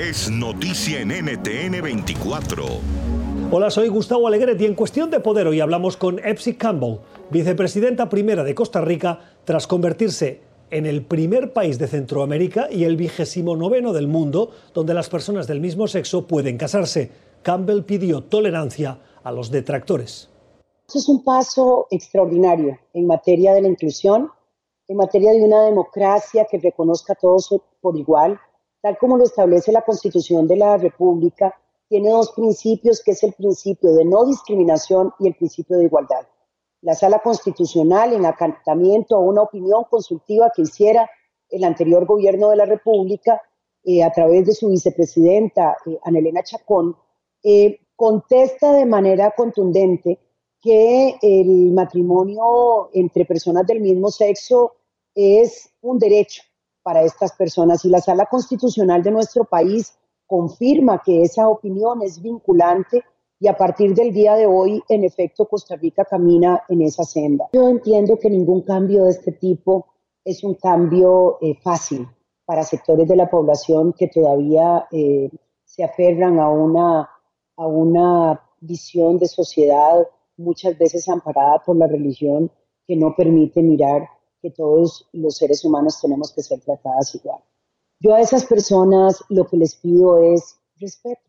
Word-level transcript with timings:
es 0.00 0.30
noticia 0.30 1.02
en 1.02 1.08
NTN 1.08 1.82
24. 1.82 2.64
Hola, 3.52 3.70
soy 3.70 3.88
Gustavo 3.88 4.26
Alegret 4.26 4.58
y 4.58 4.64
en 4.64 4.74
cuestión 4.74 5.10
de 5.10 5.20
poder 5.20 5.46
hoy 5.46 5.60
hablamos 5.60 5.98
con 5.98 6.18
Epsi 6.20 6.54
Campbell, 6.54 7.00
vicepresidenta 7.28 8.08
primera 8.08 8.42
de 8.42 8.54
Costa 8.54 8.80
Rica, 8.80 9.20
tras 9.44 9.66
convertirse 9.66 10.40
en 10.70 10.86
el 10.86 11.04
primer 11.04 11.52
país 11.52 11.78
de 11.78 11.86
Centroamérica 11.86 12.68
y 12.70 12.84
el 12.84 12.96
vigésimo 12.96 13.56
noveno 13.56 13.92
del 13.92 14.08
mundo 14.08 14.52
donde 14.72 14.94
las 14.94 15.10
personas 15.10 15.46
del 15.46 15.60
mismo 15.60 15.86
sexo 15.86 16.26
pueden 16.26 16.56
casarse. 16.56 17.10
Campbell 17.42 17.82
pidió 17.82 18.22
tolerancia 18.22 18.98
a 19.22 19.30
los 19.32 19.50
detractores. 19.50 20.30
Esto 20.86 20.98
es 20.98 21.08
un 21.10 21.22
paso 21.22 21.88
extraordinario 21.90 22.78
en 22.94 23.06
materia 23.06 23.52
de 23.52 23.60
la 23.60 23.68
inclusión, 23.68 24.30
en 24.88 24.96
materia 24.96 25.32
de 25.32 25.42
una 25.42 25.64
democracia 25.64 26.46
que 26.50 26.58
reconozca 26.58 27.12
a 27.12 27.16
todos 27.16 27.54
por 27.82 27.98
igual, 27.98 28.40
tal 28.82 28.96
como 28.98 29.16
lo 29.16 29.24
establece 29.24 29.72
la 29.72 29.82
Constitución 29.82 30.46
de 30.46 30.56
la 30.56 30.76
República, 30.76 31.54
tiene 31.88 32.10
dos 32.10 32.32
principios, 32.32 33.02
que 33.02 33.12
es 33.12 33.22
el 33.24 33.32
principio 33.32 33.92
de 33.92 34.04
no 34.04 34.24
discriminación 34.24 35.12
y 35.18 35.26
el 35.26 35.34
principio 35.34 35.76
de 35.76 35.84
igualdad. 35.84 36.26
La 36.82 36.94
Sala 36.94 37.18
Constitucional, 37.18 38.12
en 38.12 38.24
acatamiento 38.24 39.16
a 39.16 39.20
una 39.20 39.42
opinión 39.42 39.84
consultiva 39.90 40.50
que 40.54 40.62
hiciera 40.62 41.10
el 41.48 41.64
anterior 41.64 42.06
gobierno 42.06 42.50
de 42.50 42.56
la 42.56 42.64
República, 42.64 43.42
eh, 43.82 44.02
a 44.02 44.12
través 44.12 44.46
de 44.46 44.54
su 44.54 44.68
vicepresidenta, 44.68 45.76
eh, 45.86 45.98
Anelena 46.04 46.42
Chacón, 46.42 46.96
eh, 47.42 47.80
contesta 47.96 48.72
de 48.72 48.86
manera 48.86 49.32
contundente 49.36 50.18
que 50.62 51.16
el 51.20 51.72
matrimonio 51.72 52.90
entre 52.92 53.24
personas 53.24 53.66
del 53.66 53.80
mismo 53.80 54.10
sexo 54.10 54.74
es 55.14 55.70
un 55.80 55.98
derecho 55.98 56.42
para 56.82 57.02
estas 57.02 57.32
personas 57.32 57.84
y 57.84 57.88
la 57.88 58.00
sala 58.00 58.26
constitucional 58.26 59.02
de 59.02 59.10
nuestro 59.10 59.44
país 59.44 59.94
confirma 60.26 61.02
que 61.04 61.22
esa 61.22 61.48
opinión 61.48 62.02
es 62.02 62.20
vinculante 62.22 63.04
y 63.38 63.48
a 63.48 63.56
partir 63.56 63.94
del 63.94 64.12
día 64.12 64.34
de 64.34 64.46
hoy, 64.46 64.82
en 64.88 65.02
efecto, 65.02 65.46
Costa 65.46 65.74
Rica 65.76 66.04
camina 66.04 66.62
en 66.68 66.82
esa 66.82 67.04
senda. 67.04 67.48
Yo 67.52 67.68
entiendo 67.68 68.18
que 68.18 68.28
ningún 68.28 68.62
cambio 68.62 69.04
de 69.04 69.10
este 69.10 69.32
tipo 69.32 69.86
es 70.24 70.44
un 70.44 70.54
cambio 70.54 71.38
eh, 71.40 71.54
fácil 71.62 72.06
para 72.44 72.64
sectores 72.64 73.08
de 73.08 73.16
la 73.16 73.30
población 73.30 73.94
que 73.94 74.08
todavía 74.08 74.86
eh, 74.92 75.30
se 75.64 75.82
aferran 75.82 76.38
a 76.38 76.50
una, 76.50 77.08
a 77.56 77.66
una 77.66 78.42
visión 78.60 79.18
de 79.18 79.26
sociedad 79.26 80.06
muchas 80.36 80.76
veces 80.76 81.08
amparada 81.08 81.62
por 81.64 81.76
la 81.76 81.86
religión 81.86 82.50
que 82.86 82.96
no 82.96 83.14
permite 83.16 83.62
mirar 83.62 84.08
que 84.40 84.50
todos 84.50 85.08
los 85.12 85.36
seres 85.36 85.64
humanos 85.64 86.00
tenemos 86.00 86.32
que 86.32 86.42
ser 86.42 86.60
tratados 86.60 87.14
igual. 87.14 87.42
Yo 88.00 88.14
a 88.14 88.20
esas 88.20 88.46
personas 88.46 89.22
lo 89.28 89.46
que 89.46 89.56
les 89.56 89.76
pido 89.76 90.18
es 90.18 90.56
respeto, 90.76 91.20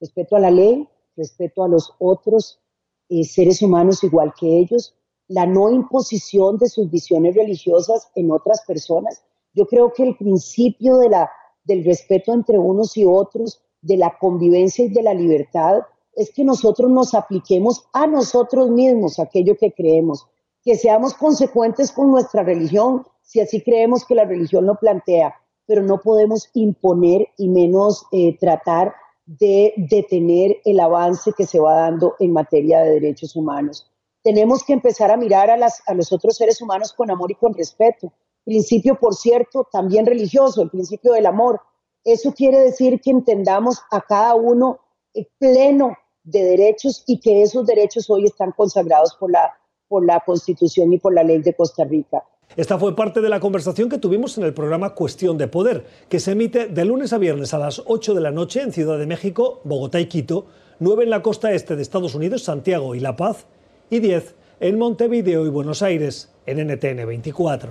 respeto 0.00 0.36
a 0.36 0.40
la 0.40 0.50
ley, 0.50 0.88
respeto 1.16 1.64
a 1.64 1.68
los 1.68 1.94
otros 1.98 2.60
eh, 3.08 3.24
seres 3.24 3.62
humanos 3.62 4.04
igual 4.04 4.32
que 4.38 4.58
ellos, 4.58 4.94
la 5.28 5.46
no 5.46 5.70
imposición 5.70 6.58
de 6.58 6.68
sus 6.68 6.90
visiones 6.90 7.34
religiosas 7.34 8.10
en 8.14 8.30
otras 8.30 8.62
personas. 8.66 9.24
Yo 9.54 9.66
creo 9.66 9.92
que 9.92 10.02
el 10.02 10.16
principio 10.16 10.98
de 10.98 11.08
la, 11.08 11.30
del 11.64 11.84
respeto 11.84 12.32
entre 12.32 12.58
unos 12.58 12.96
y 12.96 13.04
otros, 13.04 13.62
de 13.80 13.96
la 13.96 14.16
convivencia 14.18 14.84
y 14.84 14.90
de 14.90 15.02
la 15.02 15.14
libertad, 15.14 15.80
es 16.14 16.32
que 16.32 16.44
nosotros 16.44 16.90
nos 16.90 17.14
apliquemos 17.14 17.86
a 17.92 18.06
nosotros 18.06 18.70
mismos 18.70 19.18
aquello 19.18 19.56
que 19.56 19.72
creemos, 19.72 20.26
que 20.64 20.76
seamos 20.76 21.14
consecuentes 21.14 21.90
con 21.92 22.10
nuestra 22.10 22.42
religión, 22.42 23.06
si 23.22 23.40
así 23.40 23.62
creemos 23.62 24.04
que 24.04 24.14
la 24.14 24.24
religión 24.24 24.66
lo 24.66 24.76
plantea, 24.76 25.34
pero 25.66 25.82
no 25.82 26.00
podemos 26.00 26.48
imponer 26.54 27.28
y 27.36 27.48
menos 27.48 28.04
eh, 28.12 28.36
tratar 28.38 28.94
de 29.26 29.72
detener 29.76 30.56
el 30.64 30.80
avance 30.80 31.32
que 31.36 31.46
se 31.46 31.58
va 31.58 31.74
dando 31.74 32.14
en 32.18 32.32
materia 32.32 32.80
de 32.80 33.00
derechos 33.00 33.36
humanos. 33.36 33.88
Tenemos 34.22 34.64
que 34.64 34.72
empezar 34.72 35.10
a 35.10 35.16
mirar 35.16 35.50
a, 35.50 35.94
los 35.94 36.12
otros 36.12 36.36
seres 36.36 36.60
humanos 36.60 36.92
con 36.92 37.10
amor 37.10 37.30
y 37.30 37.34
con 37.34 37.54
respeto. 37.54 38.12
Principio, 38.44 38.96
por 38.98 39.14
cierto, 39.14 39.66
también 39.70 40.06
religioso, 40.06 40.62
el 40.62 40.70
principio 40.70 41.12
del 41.12 41.26
amor. 41.26 41.60
Eso 42.04 42.32
quiere 42.32 42.58
decir 42.58 43.00
que 43.00 43.10
entendamos 43.10 43.80
a 43.90 44.00
cada 44.00 44.34
uno 44.34 44.80
pleno 45.38 45.96
de 46.24 46.44
derechos 46.44 47.02
y 47.06 47.20
que 47.20 47.42
esos 47.42 47.66
derechos 47.66 48.08
hoy 48.10 48.24
están 48.24 48.52
consagrados 48.52 49.14
por 49.18 49.30
la, 49.30 49.52
por 49.92 50.06
la 50.06 50.20
Constitución 50.20 50.90
y 50.94 50.98
por 50.98 51.12
la 51.12 51.22
ley 51.22 51.42
de 51.42 51.52
Costa 51.52 51.84
Rica. 51.84 52.24
Esta 52.56 52.78
fue 52.78 52.96
parte 52.96 53.20
de 53.20 53.28
la 53.28 53.40
conversación 53.40 53.90
que 53.90 53.98
tuvimos 53.98 54.38
en 54.38 54.44
el 54.44 54.54
programa 54.54 54.94
Cuestión 54.94 55.36
de 55.36 55.48
Poder, 55.48 55.84
que 56.08 56.18
se 56.18 56.32
emite 56.32 56.66
de 56.68 56.84
lunes 56.86 57.12
a 57.12 57.18
viernes 57.18 57.52
a 57.52 57.58
las 57.58 57.82
8 57.84 58.14
de 58.14 58.22
la 58.22 58.30
noche 58.30 58.62
en 58.62 58.72
Ciudad 58.72 58.98
de 58.98 59.06
México, 59.06 59.60
Bogotá 59.64 60.00
y 60.00 60.06
Quito, 60.06 60.46
9 60.78 61.04
en 61.04 61.10
la 61.10 61.20
costa 61.20 61.52
este 61.52 61.76
de 61.76 61.82
Estados 61.82 62.14
Unidos, 62.14 62.42
Santiago 62.42 62.94
y 62.94 63.00
La 63.00 63.16
Paz, 63.16 63.44
y 63.90 64.00
10 64.00 64.34
en 64.60 64.78
Montevideo 64.78 65.44
y 65.44 65.50
Buenos 65.50 65.82
Aires, 65.82 66.32
en 66.46 66.66
NTN 66.66 67.06
24. 67.06 67.70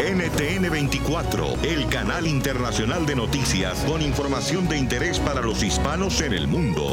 NTN 0.00 0.70
24, 0.70 1.46
el 1.62 1.88
canal 1.88 2.26
internacional 2.26 3.06
de 3.06 3.16
noticias 3.16 3.86
con 3.88 4.02
información 4.02 4.68
de 4.68 4.76
interés 4.76 5.18
para 5.18 5.40
los 5.40 5.62
hispanos 5.62 6.20
en 6.20 6.34
el 6.34 6.46
mundo. 6.46 6.86